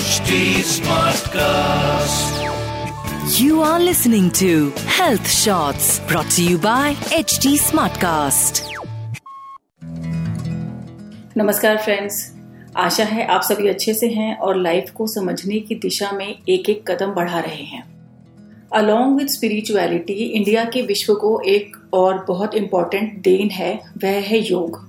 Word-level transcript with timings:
HD 0.00 0.34
Smartcast. 0.66 2.36
You 3.38 3.60
are 3.60 3.78
listening 3.78 4.30
to 4.38 4.70
Health 4.98 5.28
Shots 5.30 5.88
brought 6.08 6.30
to 6.36 6.42
you 6.42 6.56
by 6.58 6.94
HT 7.16 7.52
Smartcast. 7.64 8.62
नमस्कार 11.36 11.76
friends 11.84 12.20
आशा 12.76 13.04
है 13.04 13.26
आप 13.26 13.42
सभी 13.42 13.68
अच्छे 13.68 13.94
से 13.94 14.08
हैं 14.08 14.34
और 14.38 14.56
लाइफ 14.56 14.90
को 14.96 15.06
समझने 15.14 15.58
की 15.60 15.74
दिशा 15.84 16.10
में 16.12 16.28
एक 16.28 16.68
एक 16.68 16.90
कदम 16.90 17.12
बढ़ा 17.14 17.40
रहे 17.40 17.64
हैं 17.74 17.82
अलोंग 18.72 19.16
विद 19.18 19.28
स्पिरिचुअलिटी 19.28 20.22
इंडिया 20.22 20.64
के 20.74 20.82
विश्व 20.86 21.14
को 21.24 21.40
एक 21.48 21.76
और 21.94 22.24
बहुत 22.28 22.54
इम्पोर्टेंट 22.54 23.20
देन 23.24 23.50
है 23.50 23.72
वह 24.04 24.20
है 24.28 24.38
योग 24.50 24.86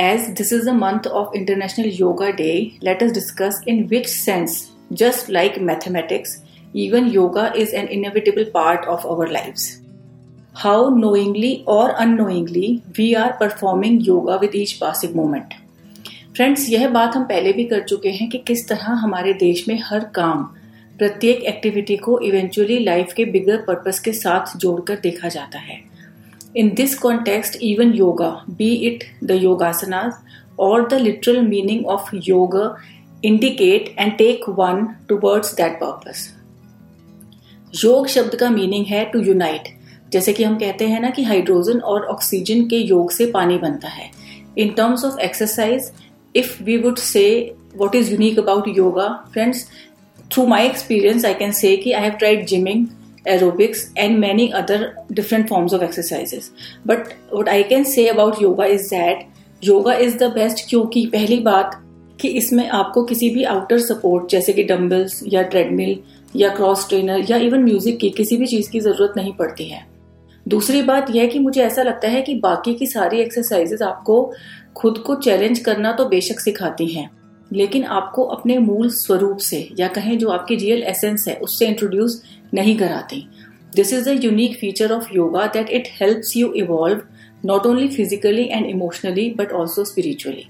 As 0.00 0.32
this 0.32 0.50
is 0.50 0.64
the 0.64 0.72
month 0.72 1.06
of 1.06 1.34
International 1.34 1.86
Yoga 1.86 2.32
Day, 2.34 2.78
let 2.80 3.02
us 3.02 3.12
discuss 3.12 3.60
in 3.66 3.86
which 3.88 4.06
sense, 4.08 4.70
just 4.90 5.28
like 5.28 5.60
mathematics, 5.60 6.40
even 6.72 7.08
yoga 7.08 7.52
is 7.54 7.74
an 7.74 7.86
inevitable 7.88 8.46
part 8.46 8.86
of 8.86 9.04
our 9.04 9.26
lives. 9.26 9.82
How 10.54 10.88
knowingly 10.88 11.64
or 11.66 11.94
unknowingly 11.98 12.82
we 12.96 13.14
are 13.14 13.34
performing 13.34 14.00
yoga 14.00 14.38
with 14.38 14.54
each 14.54 14.80
passing 14.80 15.14
moment. 15.14 15.52
Friends 16.36 16.68
यह 16.70 16.88
बात 16.88 17.16
हम 17.16 17.24
पहले 17.24 17.52
भी 17.52 17.64
कर 17.64 17.82
चुके 17.88 18.10
हैं 18.10 18.28
कि 18.30 18.38
किस 18.48 18.68
तरह 18.68 18.90
हमारे 19.04 19.32
देश 19.44 19.66
में 19.68 19.78
हर 19.84 20.04
काम 20.14 20.42
प्रत्येक 20.98 21.44
एक्टिविटी 21.54 21.96
को 21.96 22.18
इवेंचुअली 22.24 22.78
लाइफ 22.84 23.12
के 23.16 23.24
बिगर 23.36 23.62
पर्पस 23.66 24.00
के 24.04 24.12
साथ 24.12 24.56
जोड़कर 24.56 25.00
देखा 25.02 25.28
जाता 25.36 25.58
है 25.58 25.80
In 26.54 26.74
this 26.74 26.98
context, 26.98 27.56
even 27.56 27.92
yoga, 27.92 28.44
be 28.56 28.86
it 28.86 29.04
the 29.22 29.34
yogasanas 29.34 30.14
or 30.56 30.88
the 30.88 30.98
literal 30.98 31.42
meaning 31.42 31.86
of 31.86 32.12
yoga, 32.12 32.76
indicate 33.22 33.94
and 33.96 34.18
take 34.18 34.48
one 34.48 34.96
towards 35.06 35.54
that 35.54 35.78
purpose. 35.78 36.28
योग 37.74 38.06
शब्द 38.08 38.34
का 38.34 38.48
मीनिंग 38.50 38.86
है 38.86 39.04
टू 39.10 39.20
यूनाइट 39.22 39.68
जैसे 40.12 40.32
कि 40.32 40.44
हम 40.44 40.58
कहते 40.58 40.86
हैं 40.88 41.00
ना 41.00 41.10
कि 41.10 41.22
हाइड्रोजन 41.24 41.80
और 41.80 42.06
ऑक्सीजन 42.06 42.66
के 42.68 42.76
योग 42.76 43.10
से 43.10 43.26
पानी 43.32 43.58
बनता 43.58 43.88
है. 43.88 44.10
In 44.58 44.72
terms 44.72 45.04
of 45.04 45.20
exercise 45.20 45.90
if 46.36 46.62
we 46.62 46.76
would 46.76 46.98
say 46.98 47.26
what 47.76 47.94
is 47.94 48.10
unique 48.12 48.38
about 48.38 48.68
yoga 48.76 49.08
friends 49.32 49.66
through 50.32 50.46
my 50.46 50.66
experience 50.66 51.24
I 51.24 51.34
can 51.34 51.52
say 51.52 51.76
I 51.76 52.02
have 52.02 52.12
tried 52.12 52.46
gymming 52.46 52.86
aerobics 53.26 53.78
and 53.96 54.18
many 54.20 54.52
other 54.52 54.94
different 55.12 55.48
forms 55.48 55.72
of 55.72 55.82
exercises. 55.82 56.50
But 56.86 57.14
what 57.30 57.48
i 57.48 57.62
can 57.62 57.84
say 57.84 58.08
about 58.08 58.40
yoga 58.40 58.64
is 58.64 58.88
that 58.90 59.24
yoga 59.62 59.98
is 60.06 60.16
the 60.16 60.30
best 60.30 60.64
क्योंकि 60.68 61.06
पहली 61.06 61.38
बात 61.40 61.80
कि 62.20 62.28
इसमें 62.28 62.68
आपको 62.68 63.02
किसी 63.04 63.30
भी 63.30 63.44
outer 63.44 63.78
support 63.78 64.30
जैसे 64.30 64.52
कि 64.52 64.62
डम्बल्स 64.64 65.22
या 65.28 65.42
ट्रेडमिल 65.42 65.98
या 66.36 66.48
क्रॉस 66.54 66.88
ट्रेनर 66.88 67.30
या 67.30 67.36
इवन 67.36 67.64
म्यूज़िक 67.64 67.98
की 67.98 68.10
किसी 68.10 68.36
भी 68.36 68.46
चीज़ 68.46 68.70
की 68.70 68.80
ज़रूरत 68.80 69.14
नहीं 69.16 69.32
पड़ती 69.32 69.64
है। 69.64 69.86
दूसरी 70.48 70.82
बात 70.82 71.06
यह 71.10 71.26
कि 71.26 71.38
मुझे 71.38 71.62
ऐसा 71.62 71.82
लगता 71.82 72.08
है 72.08 72.22
कि 72.22 72.34
बाकी 72.34 72.74
की 72.74 72.86
सारी 72.86 73.20
एक्सरसाइजेस 73.20 73.82
आपको 73.82 74.32
खुद 74.76 74.98
को 74.98 75.14
चैलेंज 75.14 75.58
करना 75.58 75.92
तो 75.92 76.04
बेशक 76.04 76.40
सिखाती 76.40 76.86
हैं। 76.86 77.10
लेकिन 77.52 77.84
आपको 77.84 78.24
अपने 78.24 78.58
मूल 78.58 78.90
स्वरूप 78.90 79.38
से, 79.38 79.68
या 79.78 79.88
कहें 79.88 80.16
जो 80.18 80.28
आपकी 80.28 80.56
रियल 80.56 80.82
एसेंस 80.82 81.28
है, 81.28 81.34
उससे 81.36 81.66
इंट्रोड्यूस 81.66 82.22
नहीं 82.54 82.76
कराती। 82.78 83.26
This 83.74 83.92
is 83.92 84.08
the 84.08 84.24
unique 84.24 84.56
feature 84.56 84.92
of 84.92 85.12
yoga 85.14 85.46
that 85.46 85.70
it 85.70 85.88
helps 86.00 86.36
you 86.36 86.52
evolve 86.52 87.02
not 87.44 87.66
only 87.66 87.88
physically 87.88 88.44
and 88.44 88.66
emotionally 88.66 89.28
but 89.30 89.52
also 89.52 89.84
spiritually 89.84 90.46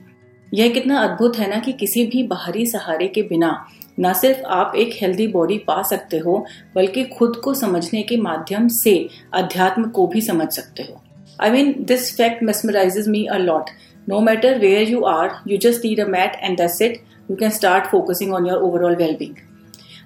यह 0.55 0.71
कितना 0.71 0.99
अद्भुत 0.99 1.39
है 1.39 1.49
ना 1.51 1.57
कि 1.57 1.73
किसी 1.73 2.07
भी 2.07 2.23
बाहरी 2.23 2.67
सहारे 2.67 3.09
के 3.09 3.23
बिना 3.23 3.53
न 4.01 4.13
सिर्फ़ 4.13 4.41
आप 4.49 4.73
एक 4.77 4.91
हेल्दी 5.03 5.27
बॉडी 5.27 5.59
पा 5.59 5.83
सकते 5.83 6.19
हो, 6.19 6.45
बल्कि 6.75 7.05
खुद 7.05 7.37
को 7.37 7.55
समझने 7.55 8.03
के 8.03 8.17
माध्यम 8.17 8.69
से 8.69 9.09
अध्यात्म 9.35 9.89
को 9.89 10.07
भी 10.07 10.21
समझ 10.21 10.49
सकते 10.49 10.83
हो। 10.83 11.01
I 11.41 11.51
mean 11.51 11.75
this 11.81 12.17
fact 12.17 12.43
mesmerises 12.43 13.09
me 13.09 13.25
a 13.25 13.37
lot 13.37 13.71
no 14.11 14.21
matter 14.21 14.59
where 14.59 14.89
you 14.89 15.03
are 15.07 15.31
you 15.49 15.59
just 15.59 15.85
need 15.85 16.01
a 16.01 16.07
mat 16.09 16.37
and 16.43 16.57
that's 16.59 16.83
it 16.83 17.01
you 17.31 17.37
can 17.37 17.51
start 17.51 17.87
focusing 17.87 18.35
on 18.35 18.47
your 18.47 18.63
overall 18.63 18.97
wellbeing 18.97 19.35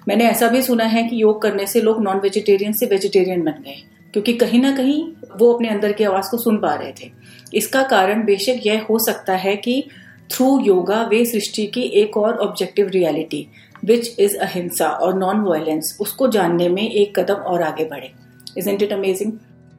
मैंने 0.07 0.25
ऐसा 0.29 0.47
भी 0.47 0.61
सुना 0.61 0.83
है 0.85 1.03
कि 1.03 1.21
योग 1.21 1.41
करने 1.41 1.65
से 1.67 1.81
लोग 1.81 2.01
नॉन 2.03 2.19
वेजिटेरियन 2.19 2.73
से 2.73 2.85
वेजिटेरियन 2.85 3.41
बन 3.43 3.61
गए, 3.65 3.75
क्योंकि 4.13 4.33
कहीं 4.33 4.61
ना 4.61 4.75
कहीं 4.77 5.03
वो 5.37 5.51
अपने 5.53 5.69
अंदर 5.69 5.91
की 5.91 6.03
आवाज़ 6.03 6.29
को 6.31 6.37
सुन 6.37 6.57
पा 6.57 6.73
रहे 6.73 6.91
थे। 6.99 7.09
इसका 7.53 7.81
कारण 7.83 8.23
बेशक 8.25 8.59
यह 8.65 8.85
हो 8.89 8.97
सकता 8.99 9.35
है 9.35 9.55
कि 9.57 9.83
थ्रू 10.31 10.59
योगा 10.65 11.01
वे 11.03 11.23
सृष्टि 11.25 11.65
की 11.67 11.81
एक 12.01 12.17
और 12.17 12.37
ऑब्जेक्टिव 12.37 12.87
रियलिटी 12.89 13.47
विच 13.85 14.19
इज़ 14.19 14.37
अहिंसा 14.37 14.87
और 14.87 15.17
नॉन 15.17 15.41
वायलेंस 15.41 15.97
उसको 16.01 16.27
जानने 16.27 16.69
में 16.69 16.81
एक 16.83 17.19
कदम 17.19 17.33
और 17.33 17.61
आगे 17.63 17.85
बढ़े। 17.85 18.11
इज़ 18.57 18.69
इट 18.69 18.93
अमेजिंग 18.93 19.31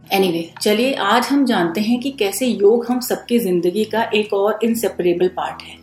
एनीवे 0.07 0.43
चलिए, 0.63 0.93
आज 0.95 1.27
हम 1.27 1.45
जानते 1.47 1.81
हैं 1.81 1.99
कि 2.01 2.11
कैसे 2.11 2.47
योग 2.47 2.85
हम 2.87 2.99
सबकी 3.01 3.39
ज़िंदगी 3.39 3.85
का 3.85 4.03
एक 4.15 4.33
और 4.35 4.59
इनसेपरेबल 4.65 5.29
पार्ट 5.29 5.63
है 5.63 5.75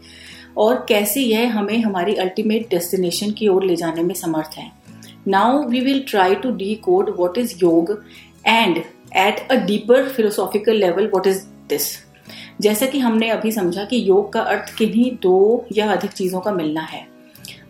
और 0.57 0.85
कैसे 0.89 1.21
यह 1.21 1.57
हमें 1.57 1.77
हमारी 1.79 2.15
अल्टीमेट 2.15 2.69
डेस्टिनेशन 2.69 3.31
की 3.31 3.47
ओर 3.47 3.63
ले 3.63 3.75
जाने 3.75 4.03
में 4.03 4.13
समर्थ 4.15 4.57
है। 4.57 4.71
Now 5.27 5.67
we 5.69 5.79
will 5.79 6.03
try 6.09 6.35
to 6.35 6.51
decode 6.75 7.13
what 7.17 7.37
is 7.37 7.53
yog 7.63 7.91
and 8.47 8.77
at 8.77 9.47
a 9.51 9.55
deeper 9.65 10.09
philosophical 10.09 10.77
level 10.77 11.09
what 11.13 11.27
is 11.27 11.43
this 11.69 11.91
जैसा 12.61 12.85
कि 12.85 12.99
हमने 12.99 13.29
अभी 13.29 13.51
समझा 13.51 13.85
कि 13.85 14.03
योग 14.09 14.33
का 14.33 14.41
अर्थ 14.41 14.75
किन्हीं 14.77 15.11
दो 15.21 15.65
या 15.73 15.91
अधिक 15.91 16.11
चीज़ों 16.11 16.39
का 16.39 16.51
मिलना 16.53 16.81
है। 16.81 17.07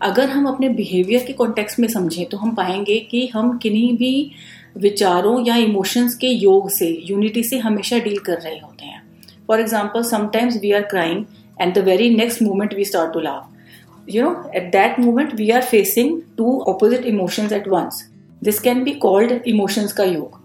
अगर 0.02 0.30
हम 0.30 0.46
अपने 0.46 0.68
बिहेवियर 0.70 1.24
के 1.26 1.32
कॉन्टेक्स्ट 1.32 1.78
में 1.78 1.88
समझें 1.88 2.24
तो 2.26 2.36
हम 2.36 2.54
पाएँगे 2.54 2.98
कि 3.10 3.26
हम 3.26 3.56
किन्हीं 3.58 3.96
भी 3.96 4.30
विचारों 4.76 5.40
या 5.46 5.56
इमोशंस 5.56 6.14
के 6.14 6.28
योग 6.28 6.68
से 6.70 6.88
यूनिटी 7.08 7.42
से 7.44 7.58
हमेशा 7.58 7.98
डील 7.98 8.18
कर 8.18 8.40
रहे 8.40 8.58
होते 8.58 8.84
हैं। 8.84 9.02
For 9.48 9.60
example 9.60 10.02
sometimes 10.02 10.60
we 10.62 10.72
are 10.72 10.82
crying 10.90 11.24
and 11.60 11.74
the 11.74 11.84
very 11.84 12.08
next 12.16 12.42
moment 12.42 12.74
we 12.74 12.84
start 12.84 13.12
to 13.12 13.20
laugh 13.20 14.10
you 14.10 14.22
know 14.22 14.50
at 14.54 14.70
that 14.72 14.98
moment 15.00 15.34
we 15.34 15.50
are 15.50 15.62
facing 15.64 16.20
two 16.38 16.58
opposite 16.68 17.06
emotions 17.06 17.52
at 17.52 17.68
once 17.68 18.02
this 18.42 18.58
can 18.60 18.82
be 18.84 18.92
called 19.02 19.40
emotions 19.46 19.92
का 19.92 20.04
yog 20.04 20.42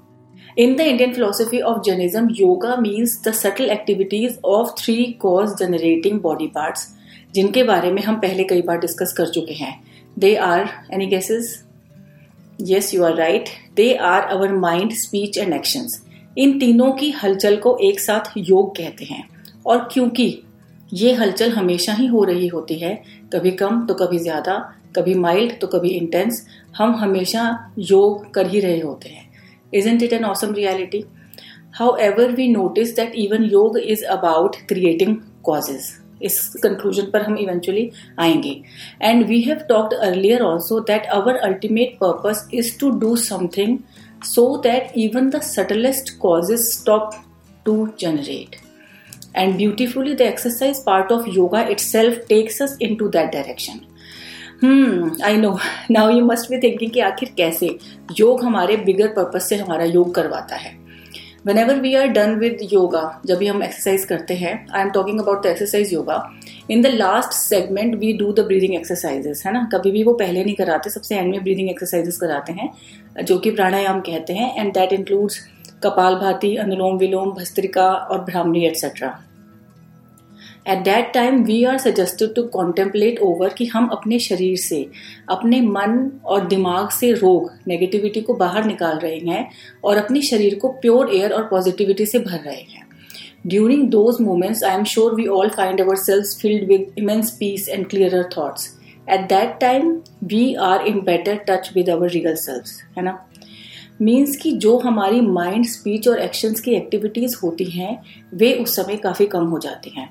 in 0.57 0.75
the 0.75 0.81
Indian 0.81 1.13
philosophy 1.13 1.59
of 1.61 1.81
Jainism 1.85 2.29
yoga 2.35 2.75
means 2.75 3.21
the 3.27 3.31
subtle 3.33 3.69
activities 3.71 4.37
of 4.45 4.71
three 4.77 5.03
cause 5.21 5.55
generating 5.59 6.19
body 6.21 6.47
parts 6.55 6.87
जिनके 7.35 7.63
बारे 7.63 7.91
में 7.91 8.01
हम 8.03 8.19
पहले 8.19 8.43
कई 8.43 8.61
बार 8.61 8.79
discuss 8.79 9.13
कर 9.17 9.29
चुके 9.29 9.53
हैं। 9.53 9.73
They 10.19 10.35
are 10.35 10.69
any 10.93 11.05
guesses 11.07 11.49
yes 12.59 12.93
you 12.93 13.03
are 13.03 13.15
right 13.15 13.49
they 13.75 13.93
are 13.95 14.21
our 14.21 14.53
mind 14.55 14.93
speech 14.95 15.37
and 15.37 15.53
actions 15.53 16.03
इन 16.37 16.59
तीनों 16.59 16.91
की 16.91 17.09
हलचल 17.13 17.55
को 17.57 17.77
एक 17.83 17.99
साथ 17.99 18.31
योग 18.37 18.75
कहते 18.77 19.05
हैं। 19.05 19.23
और 19.65 19.87
क्योंकि 19.91 20.41
ये 20.91 21.13
हलचल 21.13 21.51
हमेशा 21.51 21.93
ही 21.93 22.05
हो 22.07 22.23
रही 22.23 22.47
होती 22.47 22.75
है, 22.79 22.93
कभी 23.33 23.51
कम 23.53 23.85
तो 23.85 23.93
कभी 23.93 24.17
ज़्यादा, 24.19 24.57
कभी 24.95 25.13
माइल्ड 25.15 25.59
तो 25.61 25.67
कभी 25.67 25.89
इंटेंस 25.89 26.45
हम 26.77 26.95
हमेशा 26.95 27.73
योग 27.79 28.33
कर 28.33 28.47
ही 28.47 28.59
रहे 28.59 28.79
होते 28.79 29.09
हैं। 29.09 29.27
Isn't 29.73 30.03
it 30.03 30.13
an 30.13 30.25
awesome 30.25 30.53
reality 30.53 31.03
however 32.01 32.31
we 32.31 32.47
notice 32.47 32.95
that 32.95 33.15
even 33.17 33.43
yog 33.45 33.77
is 33.79 34.05
about 34.07 34.55
creating 34.69 35.15
causes 35.43 35.91
इस 36.21 36.53
कंक्लूजन 36.63 37.03
पर 37.03 37.21
हम 37.21 37.37
इवेंचुअली 37.37 37.91
आएँगे। 38.19 38.61
And 39.01 39.25
we 39.25 39.41
have 39.41 39.57
talked 39.57 39.93
earlier 39.93 40.41
also 40.41 40.79
that 40.79 41.05
our 41.05 41.35
ultimate 41.35 41.97
purpose 42.03 42.49
is 42.53 42.79
to 42.79 42.89
do 42.89 43.15
something 43.15 43.77
so 44.23 44.57
that 44.57 44.93
even 44.97 45.29
the 45.29 45.41
subtlest 45.41 46.17
causes 46.17 46.59
stop 46.59 47.11
to 47.65 47.87
generate 47.99 48.55
and 49.35 49.49
and 49.49 49.57
beautifully, 49.59 50.13
the 50.15 50.25
exercise 50.33 50.79
part 50.83 51.11
of 51.11 51.27
yoga 51.27 51.59
itself 51.69 52.15
takes 52.29 52.59
us 52.61 52.71
into 52.87 53.09
that 53.11 53.31
direction. 53.35 53.77
Hmm 54.61 55.11
I 55.23 55.37
know 55.37 55.57
now 55.91 56.09
you 56.09 56.25
must 56.25 56.49
be 56.49 56.57
thinking 56.57 56.91
कि 56.91 56.99
आखिर 56.99 57.29
कैसे? 57.37 57.77
योग 58.19 58.43
हमारे 58.43 58.77
bigger 58.77 59.07
purpose 59.07 59.41
से 59.41 59.55
हमारा 59.55 59.83
योग 59.83 60.15
करवाता 60.15 60.55
है। 60.55 60.88
Whenever 61.57 61.79
we 61.79 61.93
are 61.95 62.07
done 62.07 62.33
with 62.35 62.57
yoga 62.73 63.01
जब 63.25 63.37
भी 63.37 63.47
हम 63.47 63.63
एक्सरसाइज 63.63 64.05
करते 64.05 64.33
हैं 64.33 64.53
I 64.75 64.81
am 64.81 64.89
talking 64.89 65.19
about 65.19 65.43
the 65.43 65.45
exercise 65.45 65.93
yoga 65.93 66.17
in 66.71 66.81
the 66.81 66.87
last 66.87 67.33
segment 67.33 67.95
we 67.95 68.11
do 68.13 68.31
the 68.31 68.45
breathing 68.47 68.75
exercises 68.75 69.43
है 69.45 69.53
ना? 69.53 69.69
कभी 69.73 69.91
भी 69.91 70.03
वो 70.03 70.13
पहले 70.13 70.43
नहीं 70.43 70.55
कराते, 70.55 70.89
सबसे 70.89 71.15
एंड 71.15 71.31
में 71.31 71.41
ब्रीदिंग 71.43 71.69
एक्सरसाइजेस 71.69 72.17
कराते 72.17 72.53
हैं, 72.53 72.69
जो 73.23 73.37
कि 73.39 73.51
प्राणायाम 73.51 73.99
कहते 74.01 74.33
हैं 74.33 74.53
एंड 74.59 74.73
दैट 74.73 74.93
इंक्लूड्स 74.93 75.39
कपाल 75.83 76.15
भाती 76.15 76.55
अनुलोम 76.57 76.97
विलोम, 76.97 77.31
भस्त्रिका 77.31 77.89
और 77.89 78.23
Bhramari 78.25 78.65
etcetera 78.65 79.17
at 80.69 80.83
that 80.83 81.11
time 81.13 81.43
we 81.43 81.63
are 81.63 81.77
suggested 81.77 82.33
to 82.35 82.43
contemplate 82.43 83.19
over 83.19 83.49
कि 83.49 83.65
हम 83.65 83.87
अपने 83.87 84.19
शरीर 84.19 84.57
से, 84.57 84.85
अपने 85.29 85.61
मन 85.61 86.11
और 86.25 86.47
दिमाग 86.47 86.89
से 86.89 87.11
रोग 87.11 87.51
नेगेटिविटी 87.67 88.21
को 88.21 88.33
बाहर 88.33 88.65
निकाल 88.65 88.99
रहे 88.99 89.17
हैं 89.19 89.49
और 89.83 89.97
अपने 89.97 90.21
शरीर 90.21 90.55
को 90.55 90.69
प्योर 90.81 91.13
एयर 91.15 91.31
और 91.31 91.43
पॉजिटिविटी 91.43 92.05
से 92.05 92.19
भर 92.19 92.39
रहे 92.39 92.61
हैं। 92.61 92.87
During 93.47 93.87
those 93.89 94.21
moments 94.21 94.63
I 94.63 94.75
am 94.75 94.83
sure 94.83 95.15
we 95.15 95.25
all 95.27 95.49
find 95.49 95.81
ourselves 95.95 96.37
filled 96.41 96.67
with 96.67 96.93
immense 96.97 97.31
peace 97.31 97.69
and 97.69 97.87
clear 97.87 98.29
thoughts 98.37 98.73
at 99.11 99.27
that 99.29 99.57
time 99.61 99.91
we 100.23 100.53
are 100.53 100.85
in 100.87 100.99
better 101.01 101.35
touch 101.47 101.71
with 101.75 101.89
our 101.89 102.09
real 102.09 102.35
self 102.35 102.97
है 102.97 103.03
ना? 103.03 103.17
Means 104.01 104.35
कि 104.37 104.51
जो 104.51 104.77
हमारी 104.77 105.21
mind 105.21 105.65
speech 105.65 106.07
और 106.07 106.19
actions 106.19 106.59
की 106.59 106.71
activities 106.71 107.35
होती 107.43 107.63
हैं, 107.63 108.01
वे 108.33 108.53
उस 108.53 108.75
समय 108.75 108.95
काफ़ी 108.95 109.25
कम 109.25 109.45
हो 109.45 109.59
जाती 109.59 109.89
हैं। 109.89 110.09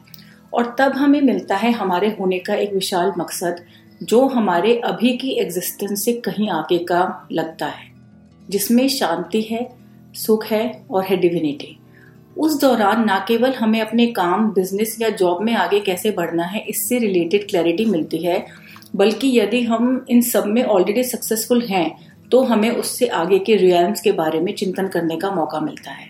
और 0.52 0.74
तब 0.78 0.92
हमें 0.92 1.20
मिलता 1.22 1.56
है 1.56 1.72
हमारे 1.72 2.08
होने 2.10 2.38
का 2.38 2.54
एक 2.54 2.72
विशाल 2.74 3.12
मकसद, 3.18 3.64
जो 4.02 4.26
हमारे 4.26 4.74
अभी 4.84 5.16
की 5.16 5.30
एग्जिस्टेंस 5.40 6.04
से 6.04 6.12
कहीं 6.24 6.48
आगे 6.50 6.78
का 6.84 7.28
लगता 7.32 7.66
है, 7.66 7.90
जिसमें 8.48 8.86
शांति 8.88 9.42
है, 9.42 9.68
सुख 10.16 10.46
है 10.46 10.84
और 10.90 11.04
है 11.04 11.16
डिविनिटी 11.16 11.76
उस 12.36 12.60
दौरान 12.60 13.04
ना 13.04 13.18
केवल 13.28 13.52
हमें 13.52 13.80
अपने 13.80 14.06
काम 14.06 14.50
बिज़नेस 14.52 14.96
या 15.00 15.08
जॉब 15.10 15.40
में 15.42 15.52
आगे 15.54 15.80
कैसे 15.80 16.10
बढ़ना 16.10 16.44
है, 16.44 16.60
इससे 16.60 16.98
रिलेटेड 16.98 17.48
क्लैरिटी 17.48 17.84
मिलती 17.84 18.18
है, 18.18 18.44
बल्कि 18.96 19.38
यदि 19.38 19.62
हम 19.62 20.04
इन 20.10 20.20
सब 20.22 20.46
में 20.46 20.62
ऑलरेडी 20.64 21.02
सक्सेसफुल 21.04 21.62
हैं 21.62 21.90
तो 22.30 22.42
हमें 22.42 22.70
उससे 22.70 23.06
आगे 23.06 23.38
के 23.38 23.56
रियल्स 23.56 24.00
के 24.00 24.12
बारे 24.12 24.40
में 24.40 24.52
चिंतन 24.54 24.88
करने 24.88 25.16
का 25.16 25.30
मौका 25.30 25.60
मिलता 25.60 25.90
है. 25.90 26.08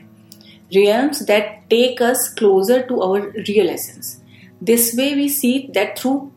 Realms 0.72 1.22
that 1.22 1.58
take 1.70 2.02
us 2.02 2.28
closer 2.38 2.80
to 2.80 2.96
our 2.98 3.32
real 3.38 3.68
essence 3.70 4.16
this 4.62 4.94
way 4.94 5.14
we 5.14 5.28
see 5.28 5.68
that 5.74 5.94
through 5.98 6.30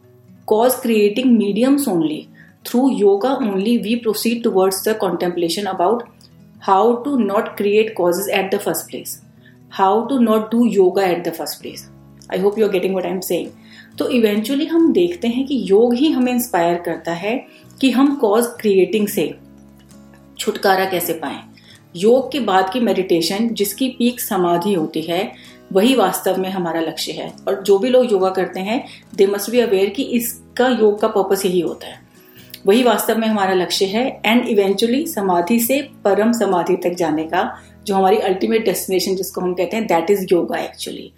cause 0.48 0.76
creating 0.76 1.38
mediums 1.38 1.88
only 1.88 2.28
through 2.66 2.90
yoga 2.90 3.34
only 3.34 3.78
we 3.78 3.96
proceed 3.96 4.44
towards 4.44 4.88
the 4.88 4.98
contemplation 4.98 5.64
about 5.64 6.04
how 6.62 6.96
to 7.04 7.18
not 7.18 7.58
create 7.58 7.94
causes 7.98 8.30
at 8.30 8.56
the 8.56 8.58
first 8.58 8.86
place 8.86 9.22
how 9.72 10.06
to 10.06 10.18
not 10.20 10.52
do 10.52 10.66
yoga 10.66 11.06
at 11.06 11.28
the 11.28 11.34
first 11.34 11.62
place 11.62 11.90
I 12.34 12.40
hope 12.40 12.60
you 12.60 12.66
are 12.66 12.72
getting 12.72 12.96
what 12.96 13.06
I 13.06 13.12
am 13.12 13.20
saying 13.20 13.48
तो 13.98 14.10
eventually 14.10 14.66
हम 14.66 14.94
देखते 14.94 15.28
हैं 15.28 15.46
कि 15.46 15.64
योग 15.66 15.94
ही 15.94 16.12
हमें 16.12 16.34
inspire 16.34 16.76
करता 16.80 17.14
है 17.14 17.48
कि 17.82 17.92
हम 17.92 18.16
कॉज 18.16 18.46
क्रिएटिंग 18.46 19.08
से 19.08 19.36
छुटकारा 20.40 20.86
कैसे 20.86 21.14
पाए। 21.14 21.40
योग 21.96 22.32
के 22.32 22.40
बाद 22.40 22.70
की 22.74 22.80
मेडिटेशन 22.80 23.50
जिसकी 23.50 23.90
पीक 23.90 24.20
समाधि 24.20 24.74
होती 24.74 25.02
है 25.02 25.32
वही 25.72 25.96
वास्तव 25.96 26.38
में 26.38 26.50
हमारा 26.50 26.82
लक्ष्य 26.82 27.12
है। 27.12 27.32
और 27.48 27.62
जो 27.64 27.78
भी 27.80 27.90
लोग 27.90 28.12
योगा 28.12 28.30
करते 28.30 28.60
हैं 28.60 28.84
दे 29.16 29.28
मस्ट 29.28 29.52
बी 29.52 29.60
अवेयर 29.60 29.90
कि 29.90 30.04
इसका 30.04 30.68
योग 30.70 31.00
का 31.02 31.08
पर्पस 31.08 31.46
यही 31.46 31.60
होता 31.60 31.88
है। 31.88 32.00
वही 32.66 32.84
वास्तव 32.84 33.18
में 33.18 33.28
हमारा 33.28 33.54
लक्ष्य 33.54 33.86
है 33.86 34.22
एंड 34.26 34.48
इवेंचुअली 34.48 35.06
समाधि 35.08 35.60
से 35.60 35.82
परम 36.04 36.32
समाधि 36.32 36.76
तक 36.76 36.94
जाने 36.94 37.24
का, 37.24 37.50
जो 37.86 37.96
हमारी 37.96 38.18
अल्टीमेट 38.20 38.66
डेस्टिनेशन 38.66 39.16
जिसको 39.16 39.42
हम 39.42 39.54
कहते 39.54 39.78
हैं 39.78 39.86
दैट 39.88 40.12
इज़ 40.12 40.26
योगा 40.32 40.58
एक्चुअली 40.58 41.12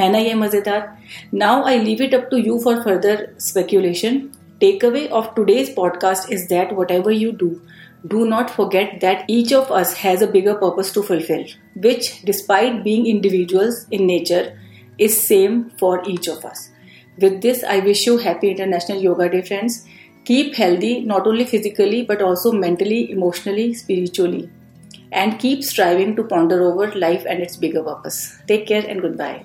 है 0.00 0.10
ना 0.12 0.18
ये 0.18 0.34
मज़ेदार? 0.34 0.96
Now 1.34 1.64
I 1.64 1.78
leave 1.78 2.02
it 2.02 2.14
up 2.14 2.28
to 2.30 2.36
you 2.36 2.58
for 2.58 2.82
further 2.82 3.28
speculation 3.40 4.18
takeaway 4.84 5.06
of 5.06 5.34
today's 5.36 5.74
podcast 5.74 6.32
is 6.32 6.44
that 6.48 6.72
whatever 6.90 7.12
you 7.12 7.30
do 7.32 7.50
do 8.06 8.26
not 8.26 8.50
forget 8.50 9.00
that 9.00 9.24
each 9.28 9.52
of 9.52 9.70
us 9.70 9.94
has 9.94 10.22
a 10.22 10.26
bigger 10.26 10.54
purpose 10.54 10.92
to 10.92 11.02
fulfill, 11.02 11.44
which, 11.74 12.22
despite 12.22 12.82
being 12.82 13.06
individuals 13.06 13.86
in 13.90 14.06
nature, 14.06 14.58
is 14.98 15.26
same 15.26 15.70
for 15.78 16.02
each 16.08 16.28
of 16.28 16.44
us. 16.44 16.70
With 17.18 17.42
this, 17.42 17.62
I 17.62 17.80
wish 17.80 18.06
you 18.06 18.18
happy 18.18 18.50
International 18.50 18.98
Yoga 18.98 19.28
Day, 19.28 19.42
friends. 19.42 19.86
Keep 20.24 20.54
healthy, 20.54 21.00
not 21.00 21.26
only 21.26 21.44
physically, 21.44 22.02
but 22.02 22.22
also 22.22 22.52
mentally, 22.52 23.10
emotionally, 23.10 23.74
spiritually. 23.74 24.50
And 25.12 25.38
keep 25.38 25.64
striving 25.64 26.16
to 26.16 26.24
ponder 26.24 26.62
over 26.62 26.92
life 26.92 27.24
and 27.28 27.42
its 27.42 27.56
bigger 27.56 27.82
purpose. 27.82 28.38
Take 28.46 28.66
care 28.66 28.84
and 28.86 29.02
goodbye. 29.02 29.44